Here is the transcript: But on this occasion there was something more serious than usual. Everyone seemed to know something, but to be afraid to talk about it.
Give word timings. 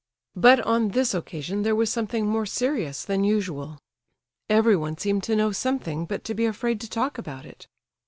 But 0.35 0.59
on 0.61 0.87
this 0.87 1.13
occasion 1.13 1.61
there 1.61 1.75
was 1.75 1.91
something 1.91 2.25
more 2.25 2.47
serious 2.47 3.05
than 3.05 3.23
usual. 3.23 3.77
Everyone 4.49 4.97
seemed 4.97 5.21
to 5.25 5.35
know 5.35 5.51
something, 5.51 6.07
but 6.07 6.23
to 6.23 6.33
be 6.33 6.45
afraid 6.47 6.81
to 6.81 6.89
talk 6.89 7.19
about 7.19 7.45
it. 7.45 7.67